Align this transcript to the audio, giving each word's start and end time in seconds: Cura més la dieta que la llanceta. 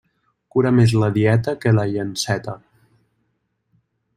Cura 0.53 0.71
més 0.77 0.95
la 1.03 1.09
dieta 1.17 1.53
que 1.65 1.73
la 1.81 1.83
llanceta. 1.91 2.57